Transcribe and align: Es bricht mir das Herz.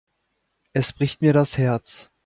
Es 0.73 0.93
bricht 0.93 1.21
mir 1.21 1.31
das 1.31 1.59
Herz. 1.59 2.09